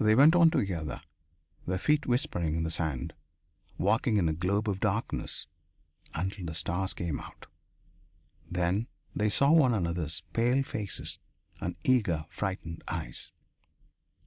They 0.00 0.14
went 0.14 0.34
on 0.34 0.50
together, 0.50 1.02
their 1.66 1.76
feet 1.76 2.06
whispering 2.06 2.56
in 2.56 2.62
the 2.62 2.70
sand, 2.70 3.12
walking 3.76 4.16
in 4.16 4.26
a 4.26 4.32
globe 4.32 4.66
of 4.66 4.80
darkness 4.80 5.46
until 6.14 6.46
the 6.46 6.54
stars 6.54 6.94
came 6.94 7.20
out 7.20 7.48
then 8.50 8.86
they 9.14 9.28
saw 9.28 9.52
one 9.52 9.74
another's 9.74 10.22
pale 10.32 10.62
faces 10.62 11.18
and 11.60 11.76
eager, 11.84 12.24
frightened 12.30 12.82
eyes. 12.88 13.30